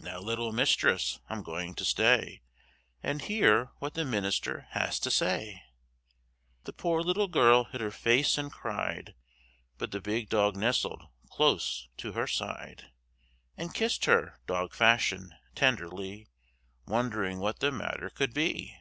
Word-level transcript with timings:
Now 0.00 0.18
little 0.18 0.52
mistress, 0.52 1.18
I'm 1.30 1.42
going 1.42 1.74
to 1.76 1.84
stay, 1.86 2.42
And 3.02 3.22
hear 3.22 3.70
what 3.78 3.94
the 3.94 4.04
minister 4.04 4.66
has 4.72 5.00
to 5.00 5.10
say." 5.10 5.62
The 6.64 6.74
poor 6.74 7.00
little 7.00 7.26
girl 7.26 7.64
hid 7.64 7.80
her 7.80 7.90
face 7.90 8.36
and 8.36 8.52
cried! 8.52 9.14
But 9.78 9.90
the 9.90 10.02
big 10.02 10.28
dog 10.28 10.58
nestled 10.58 11.04
close 11.30 11.88
to 11.96 12.12
her 12.12 12.26
side, 12.26 12.92
And 13.56 13.72
kissed 13.72 14.04
her, 14.04 14.38
dog 14.46 14.74
fashion, 14.74 15.32
tenderly, 15.54 16.28
Wondering 16.84 17.38
what 17.38 17.60
the 17.60 17.72
matter 17.72 18.10
could 18.10 18.34
be! 18.34 18.76